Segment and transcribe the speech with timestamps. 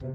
[0.00, 0.12] Hello，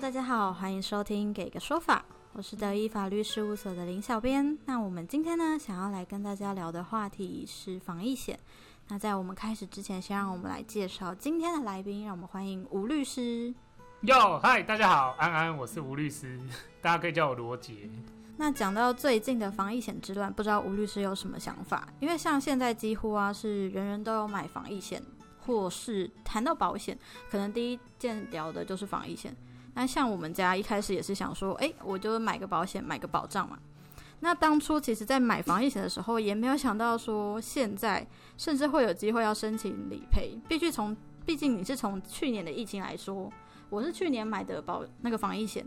[0.00, 1.98] 大家好，欢迎收听《给个说法》，
[2.32, 4.56] 我是德意法律事务所的林小编。
[4.64, 8.40] 那我们今天呢，想要来跟大家聊的话题是防疫险。
[8.88, 13.54] 那在我们开始之前，先让我们来介绍今天的来宾，让我们欢迎吴律师。
[14.00, 16.40] 哟，嗨，大家好，安安，我是吴律师，
[16.80, 17.90] 大家可以叫我罗杰。
[18.38, 21.88] 那讲到最近的防疫险之乱，不知道吴律师有什么想法？
[22.00, 25.02] 因为像现在几乎啊是人人都有买防疫险，
[25.46, 26.98] 或是谈到保险，
[27.30, 29.34] 可能第一件聊的就是防疫险。
[29.74, 33.58] 那像我们家一开始也是想说，哎，我就买个保险，买个保障嘛。
[34.20, 38.06] 那当初其实，在买防疫险的时候，也没有想到说现在
[38.36, 40.38] 甚至会有机会要申请理赔。
[40.48, 43.30] 必须从，毕竟你是从去年的疫情来说，
[43.68, 45.66] 我是去年买的保那个防疫险。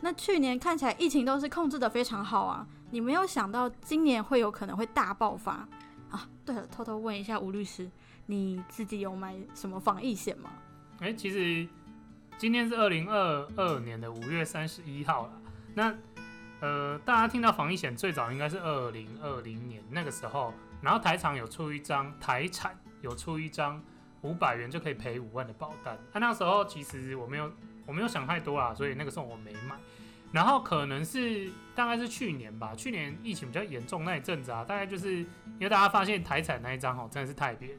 [0.00, 5.66] 那去年看起来疫情都是控制的非常好啊，你没有想到今年会有可能会大爆发
[6.10, 6.28] 啊？
[6.44, 7.90] 对了，偷偷问一下吴律师，
[8.26, 10.50] 你自己有买什么防疫险吗？
[11.00, 11.66] 哎，其实
[12.36, 15.32] 今天是二零二二年的五月三十一号了。
[15.74, 15.94] 那
[16.60, 20.52] 呃，大家听到防疫险最早应该是二零二零年那个时候，
[20.82, 23.82] 然后台厂有出一张台产有出一张
[24.20, 25.98] 五百元就可以赔五万的保单。
[26.12, 27.50] 那那时候其实我没有。
[27.86, 29.76] 我没有想太多啦，所以那个时候我没买。
[30.32, 37.74] 然后可能是大概是去年吧，去年疫情比较严重那一阵子啊，大概就是因为大家发现台产那一张哦真的是太便宜，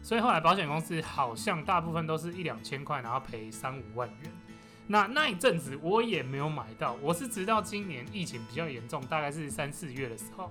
[0.00, 4.32] 所以后来保险公司好像大部分都是一两千块，然后赔三五万元。
[4.86, 10.50] 那那一阵子我也没有买到，我是直到今年疫情比较严重，大概是三四月的时候，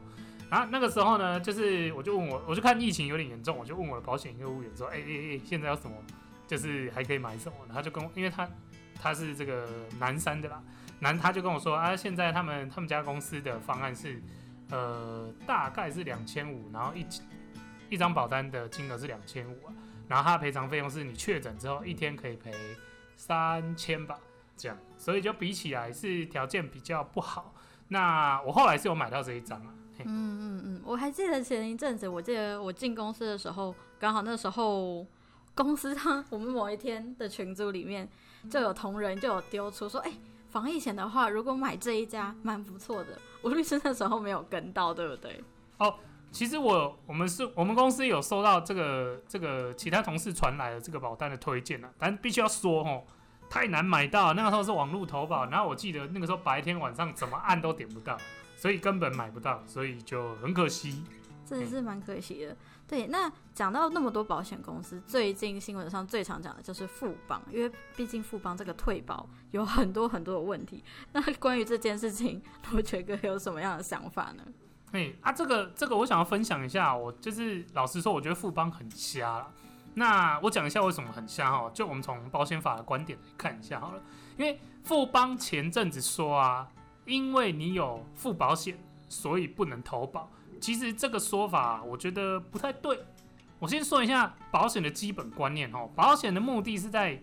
[0.49, 5.95] 然后那个时候呢，就是我就问我，我就看疫情有点严重，我就问我的保险业务员说，哎哎哎，现在有什么，
[6.45, 7.55] 就是还可以买什么？
[7.65, 8.47] 然后就跟，因为他。
[9.01, 9.65] 他是这个
[9.97, 10.61] 南山的啦，
[10.99, 14.21] 南他就跟我说啊，现在他们他们家公司的方案是，
[14.69, 17.05] 呃，大概是两千五，然后一
[17.89, 19.73] 一张保单的金额是两千五啊，
[20.09, 22.51] 然后他赔偿费用是你确诊之后一天可以赔
[23.15, 24.19] 三千吧，
[24.57, 27.53] 这样，所以就比起来是条件比较不好。
[27.87, 35.07] 那我后来是有买到这一张啊，嗯嗯嗯，我还记得前一阵子，我记得我进公司的时候，刚好那时候。
[35.61, 38.07] 公司他我们某一天的群组里面
[38.49, 40.13] 就有同仁就有丢出说，哎，
[40.47, 43.19] 防疫险的话，如果买这一家蛮不错的。
[43.43, 45.43] 吴律师那时候没有跟到，对不对？
[45.79, 45.93] 哦，
[46.31, 53.03] 其实我我们是我们公司有收到这个这个其他同事传来的这个保单的推荐啊，但必须要说哦，
[53.49, 58.17] 太难买到，那个时候是网络投保，然后我记得那个时候白天晚上怎么按都点不到，
[58.55, 61.03] 所以根本买不到，所以就很可惜。
[61.49, 62.55] 真的是蛮可惜的。
[62.87, 70.83] 对，那讲到那么多保险公司，最近新闻上最常讲的就是富邦，因为毕竟富邦这个退保有很多很多的问题。
[71.11, 74.43] 那关于这件事情，罗觉哥有什么样的想法呢？
[74.91, 79.51] 哎啊，这个这个我想要分享一下，我就是老实说，我觉得富邦很瞎了。
[79.93, 84.01] 那我讲一下为什么很瞎哈，就我们从保险法的观点来看一下好了。
[84.37, 86.67] 因为富邦前阵子说啊，
[87.05, 90.31] 因为你有付保险，所以不能投保。
[90.59, 92.99] 其实这个说法我觉得不太对。
[93.57, 95.89] 我先说一下保险的基本观念哦。
[95.95, 97.19] 保险的目的是在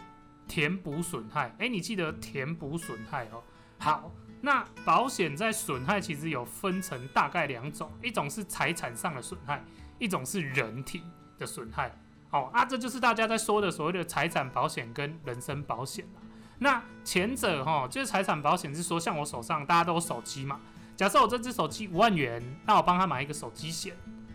[0.46, 1.54] 填补损害。
[1.58, 3.42] 诶，你记得填补损害哦。
[3.78, 4.10] 好，
[4.40, 9.64] 那保险在损害其实有分成大概两种，一种是财产上的损害，
[9.98, 11.02] 一种是人体
[11.38, 11.98] 的损害。
[12.30, 16.04] 哦啊，这就是大家在说的所谓的财产保险跟人身保险
[16.58, 20.60] 那前者哈，就是财产保险是说，像我手上大家都有手机嘛。
[20.96, 23.94] 假设我这只手机五万元，那我帮他买一个手机险，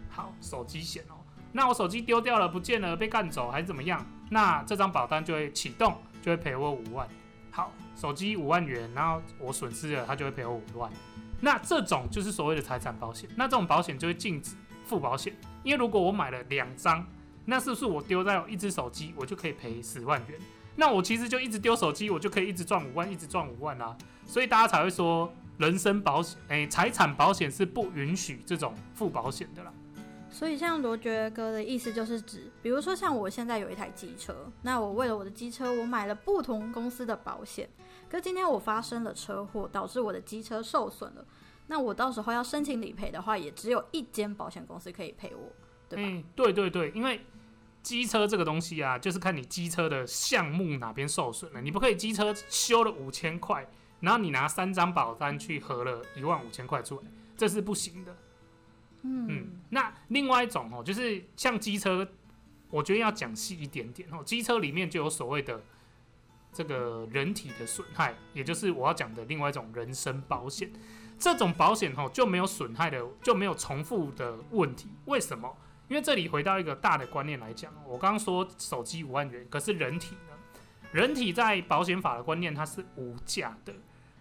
[0.09, 1.15] 好，手机险哦。
[1.51, 4.05] 那我手机丢掉了，不见了，被干走还是怎么样？
[4.29, 7.07] 那这张保单就会启动，就会赔我五万。
[7.49, 10.89] 好，手机五万元，然后我损失了，他就会赔我五万。
[11.39, 13.27] 那这种就是所谓的财产保险。
[13.35, 14.55] 那这种保险就会禁止
[14.85, 17.03] 付保险，因为如果我买了两张，
[17.43, 20.39] 那是不是我丢掉一只手机，我就可以赔十万元？
[20.75, 23.97] 那我其实就一直丢手机，我就可以一直赚五万，一直赚五万啊。
[24.25, 25.31] 所以大家才会说。
[25.57, 29.71] 人身保险，哎，财产保险是不允许这种付保险的啦。
[30.27, 37.69] 所以，像罗爵哥的意思就是指，比如说像我现在有一台机车，那我为了我的机车，我买了不同公司的保险。
[38.09, 41.23] 可今天我发生了车祸，导致我的机车受损了，
[41.67, 45.51] 那我到时候要申请理赔的话，也只有一间保险公司可以赔我，
[45.87, 46.09] 对吧？
[46.09, 47.21] 嗯，对对对，因为
[47.83, 53.67] 机车这个东西啊，就是看你机车的项目哪边受损了，你不可以机车修了五千块。
[54.01, 57.03] 然后你拿三张保单去合了一万五千块出来，
[57.37, 58.17] 这是不行的。
[59.03, 62.07] 嗯，那另外一种哦，就是像机车，
[62.71, 64.23] 我觉得要讲细一点点哦。
[64.23, 65.63] 机车里面就有所谓的
[66.51, 70.71] 这个人体的损害，也就是我要讲的另外一种人身保险。
[71.19, 74.89] 这种保险哦就没有损害的，就没有重复的问题。
[75.05, 75.55] 为什么？
[75.91, 80.59] 因为这里回到一个大的观念来讲，我刚刚说手机五万元，可是人体呢？
[80.93, 83.73] 人体在保险法的观念它是无价的，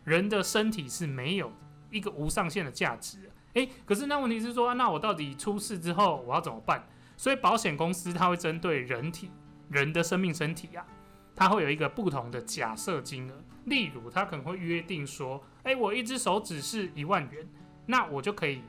[0.03, 1.53] 人的身体是没有
[1.93, 3.31] 一个无上限的价值。
[3.53, 6.85] 诶，可是那问题是说，那我到底出事之后我要怎么办？
[7.17, 9.31] 所以保险公司它会针对人体
[9.69, 10.85] 人的生命身体呀，
[11.37, 13.35] 它会有一个不同的假设金额。
[13.67, 17.49] 例如，它可能会约定说，诶，我一只手指是一万元，
[17.87, 18.61] 那我就可以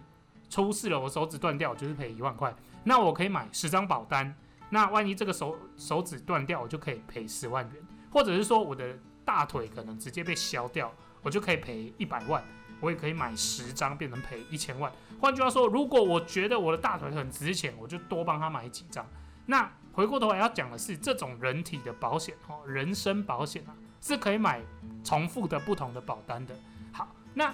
[0.51, 2.53] 出事了，我手指断掉，就是赔一万块。
[2.83, 4.36] 那我可以买十张保单，
[4.69, 7.83] 那万一这个手手指断掉，我就可以赔十万元。
[8.12, 10.92] 或者是说我的大腿可能直接被削掉，
[11.22, 12.44] 我就可以赔一百万，
[12.80, 14.92] 我也可以买十张变成赔一千万。
[15.19, 19.06] 换句话说，如果我觉得我的大腿很值钱，我就多帮他买几张。
[19.45, 24.62] 那回过头来要讲的是，这种人体的保险哦，人身保险啊，是可以买
[25.04, 26.56] 重复的不同的保单的。
[26.92, 27.54] 好，那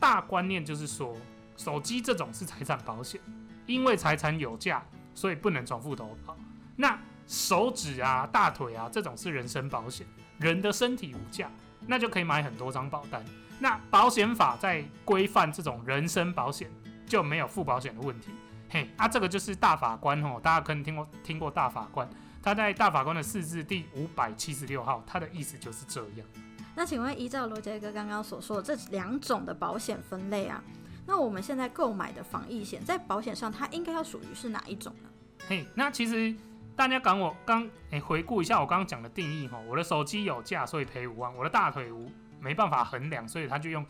[0.00, 1.16] 大观念就是说，
[1.56, 3.20] 手机这种是财产保险，
[3.68, 4.82] 因为财产有价，
[5.14, 6.34] 所以不能重复投保。
[6.74, 10.06] 那手指啊、大腿啊，这种是人身保险，
[10.38, 11.50] 人的身体无价，
[11.86, 13.22] 那就可以买很多张保单。
[13.60, 16.70] 那保险法在规范这种人身保险，
[17.06, 18.30] 就没有附保险的问题。
[18.70, 22.08] 嘿，啊，这个就是大法官哦，大家可能听过听过大法官，
[22.42, 26.26] 他在大法官的四字第五百七十六号，他的意思就是这样。
[26.74, 30.62] 那请问，依照罗杰哥刚刚所说的这两种的保险分类啊，
[31.08, 35.08] 那我们现在购买的防疫险，在保险上它应该要属于是哪一种呢？
[35.48, 36.36] 嘿，那其实。
[36.76, 42.08] 大家赶我刚诶回顾一下我刚刚讲的定义哈，我的手机有价，所以赔五万；我的大腿无
[42.40, 43.84] 没办法衡量，所以他就用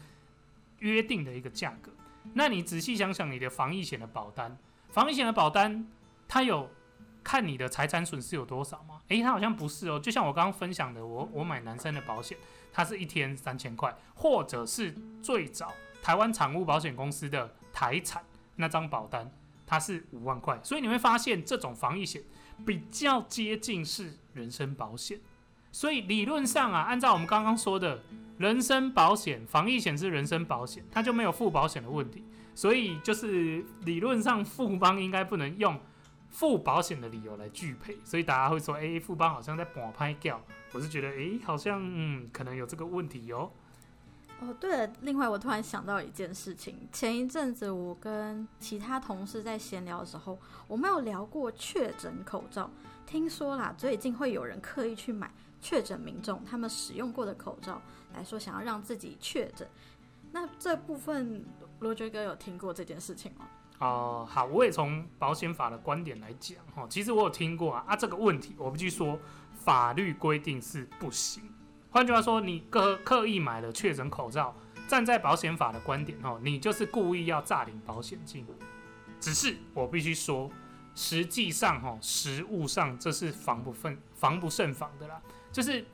[0.79, 1.93] 约定的一个价格。
[2.32, 4.56] 那你仔细想想，你的防疫险的保单，
[4.88, 5.87] 防疫险的保单，
[6.26, 6.71] 它有
[7.23, 9.03] 看你的财产损失有多少吗？
[9.09, 10.00] 诶，它好像不是哦。
[10.00, 12.38] 就像我刚刚分享的，我我买男生的保险，
[12.73, 15.75] 它是一天三千块，或者是最早
[16.09, 18.25] 台湾产物保险公司的台产
[18.57, 19.31] 那张保单，
[19.67, 20.59] 它是五万块。
[20.63, 22.23] 所以你会发现这种防疫险。
[22.65, 25.21] 比较接近是人身保险，
[25.71, 28.03] 所以理论上啊，按照我们刚刚说的，
[28.39, 32.25] 人身保险、防疫险是人身保险，它就没有附保险的问题，
[32.55, 35.79] 所以就是理论上富邦应该不能用
[36.31, 43.53] 附保险的理由来拒赔，所以大家会说，哎，富邦好像在抹拍掉，我是觉得，哎，好像嗯，可能有这个问题哟。
[44.40, 50.38] 哦，对了，另外我突然想到一件事情，前一阵子我跟其他同事在闲聊的时候，
[50.69, 52.70] 我们有聊过确诊口罩。
[53.05, 55.29] 听说啦，最近会有人刻意去买
[55.61, 57.82] 确诊民众他们使用过的口罩，
[58.14, 59.67] 来说想要让自己确诊。
[60.31, 61.44] 那这部分
[61.81, 63.49] 罗爵哥有听过这件事情吗？
[63.81, 69.19] 哦，好，我也从保险法的观点来讲哈，其实我有听过啊，啊这个问题我必须说，
[69.52, 71.43] 法律规定是不行。
[71.90, 74.55] 换句话说，你刻刻意买了确诊口罩，
[74.87, 78.46] 站在保险法的观点哦，你就是故意要诈领保险金。
[79.19, 80.50] 只是我必须说，
[80.94, 85.20] 实际上哦，实物上这是防不胜防不胜防的啦。
[85.50, 85.85] 就是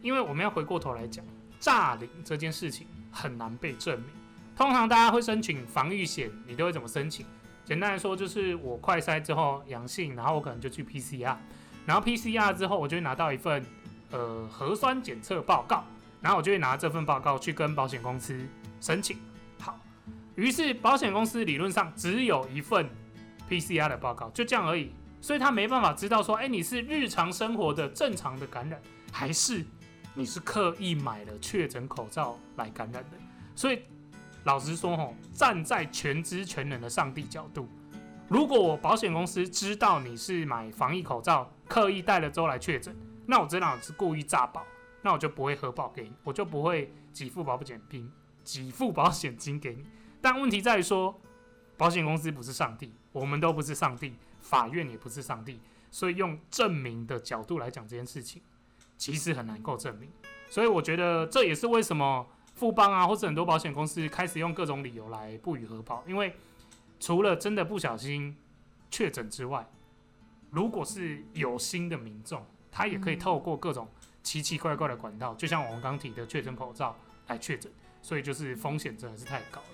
[0.00, 1.24] 因为我们要回过头来讲，
[1.58, 4.08] 诈领这件事情很难被证明。
[4.56, 7.26] 通常大家会申请防御险，你都会怎么申请？
[7.64, 11.36] 简单来说，就是我快筛之后阳性，然后我可能就去 PCR，
[11.84, 13.64] 然后 PCR 之后，我就会拿到一份。
[14.10, 15.84] 呃，核酸检测报告，
[16.20, 18.38] 然后我就会拿这份报告去跟保险公司
[18.80, 19.16] 申请。
[19.60, 19.78] 好，
[20.34, 22.88] 于是保险公司理论上只有一份
[23.48, 28.80] PCR 的报告，就这样而已，所以他没办法知道说，哎，你是日常生活的正常的感染，
[29.12, 29.64] 还是
[30.14, 33.10] 你是刻意买了确诊口罩来感染的。
[33.54, 33.82] 所以
[34.44, 37.68] 老实说，吼，站在全知全能的上帝角度，
[38.26, 42.96] 如果我保险公司知道你是买防疫口罩，刻意戴了之后来确诊。
[43.30, 44.66] 那我这样是故意诈保，
[45.02, 48.10] 那我就不会核保给你，我就不会给付保险金，
[48.44, 49.86] 给付保险金给你。
[50.20, 51.16] 但问题在于说，
[51.76, 55.60] 保险公司不是上帝，我们都不是上帝，法院也不是上帝，
[55.92, 58.42] 所以用证明的角度来讲这件事情，
[58.98, 60.10] 其实很难够证明。
[60.48, 66.34] 所以我觉得这也是为什么富邦啊，或者很多保险公司开始用各种理由来不予核保，因为
[66.98, 68.36] 除了真的不小心
[68.90, 69.70] 确诊之外，
[70.50, 72.44] 如果是有心的民众。
[72.70, 73.88] 他也可以透过各种
[74.22, 76.94] 奇奇怪怪的管道，就像我们刚提的确诊口罩
[77.26, 77.70] 来确诊，
[78.02, 79.66] 所以就是风险真的是太高了。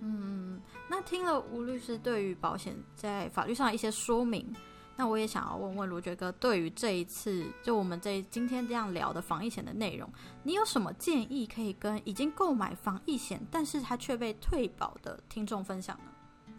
[0.00, 4.54] 嗯，那听了吴律师对于保险在法律上的一些说明，
[4.96, 10.10] 那我也想要问问罗爵哥，对于这一次就我们这今天这样聊的防疫险的内容，
[10.42, 16.04] 你有什么建议可以跟已经购买防疫险，但是他却被退保的听众分享呢？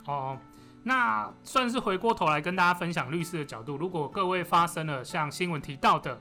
[0.05, 0.37] 哦。
[0.87, 3.75] 那算是回过头来跟大家分享律师的角度。
[3.75, 6.17] 如果各位发生了像新闻提到的，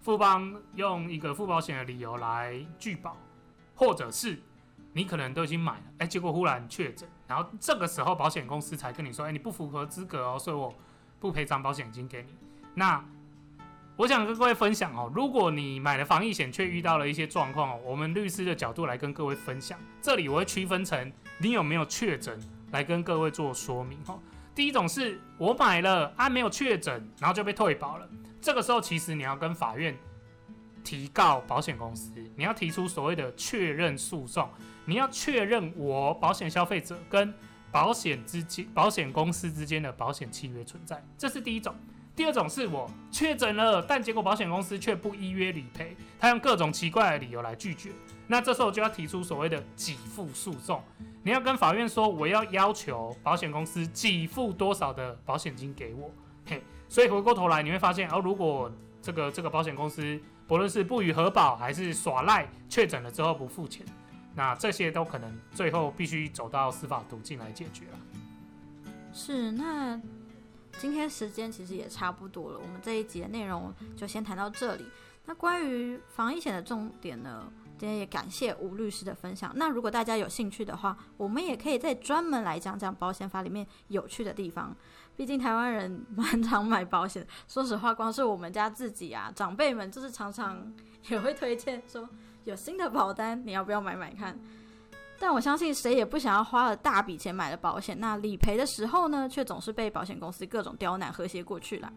[0.00, 3.16] 富邦用一个付保险的理由来拒保，
[3.74, 4.40] 或者是
[4.92, 10.72] 你可能都已经买了，哎、结果忽然确诊，然后这个时候保险公司才跟你说，哎、你不符合资格哦，所以我
[11.18, 12.28] 不赔偿保险金给你。
[12.72, 13.04] 那
[13.96, 19.76] 我想跟各位分享哦，如果你买了防疫险却遇到了一些状况哦，我们律师的角度来跟各位分享。
[20.00, 22.40] 这里我会区分成你有没有确诊
[22.74, 24.18] 来跟各位做说明哦。
[24.52, 28.08] 第一种是我买了啊没有确诊，然后就被退保了，
[28.40, 29.96] 这个时候其实你要跟法院
[30.82, 34.50] 提告保险公司，你要提出所谓的确认诉讼，
[34.84, 37.32] 你要确认我保险消费者跟
[37.70, 41.72] 保险之间、保险公司之间的保险契约存在，这是第一种。
[42.16, 47.90] 第二种是我确诊了，但结果保险公司却不依约理赔，他用各种奇怪的理由来拒绝。
[48.26, 50.82] 那这时候就要提出所谓的给付诉讼，
[51.22, 56.10] 你要跟法院说我要要求保险公司给付多少的保险金给我。
[56.46, 58.70] 嘿，所以回过头来你会发现，哦，如果
[59.02, 63.84] 这个这个保险公司不论是不予核保还是耍赖，确诊了之后不付钱，
[64.34, 67.98] 那这些都可能最后必须走到司法途径来解决了。
[69.12, 70.00] 是，那
[70.78, 74.84] 今天时间其实也差不多了，我们这一集的内容就先谈到这里。
[75.24, 79.52] 那关于防疫险的重点呢，今天也感谢吴律师的分享。
[79.56, 84.74] 那如果大家有兴趣的话，我们也可以再专门来讲讲保险法里面有趣的地方。
[85.16, 90.72] 毕竟台湾人蛮常买保险，说实话，光是我们家自己啊，长辈们就是常常
[91.08, 92.08] 也会推荐说
[92.44, 94.38] 有新的保单，你要不要买买看？
[95.18, 101.92] 但我相信谁也不想要花了大笔钱买了保险，那理赔的时候呢，却总是被保险公司各种刁难和谐过去了。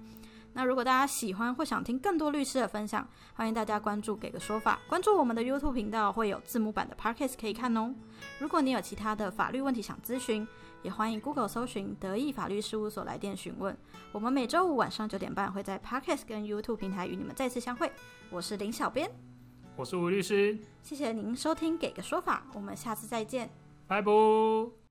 [0.58, 7.94] 那如果大家喜欢或想听更多律师的分享，欢迎大家关注给个说法，关注我们的 YouTube 频道会有字幕版的 Podcast 可以看哦。
[8.40, 10.48] 如果你有其他的法律问题想咨询，
[10.82, 13.78] 也欢迎 Google 搜寻德意法律事务所来电询问。
[14.12, 17.92] 我们每周五晚上九点半会在 Podcast 跟 YouTube 平台与你们再次相会。
[18.32, 19.08] 我是林小编，
[19.76, 23.48] 我是吴律师，谢谢您收听给个说法，我们下次再见。
[23.86, 24.87] 拜拜。